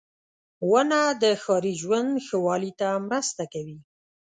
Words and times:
•ونه 0.69 1.01
د 1.21 1.23
ښاري 1.43 1.73
ژوند 1.81 2.11
ښه 2.25 2.37
والي 2.45 2.71
ته 2.79 2.89
مرسته 3.09 3.43
کوي. 3.53 3.77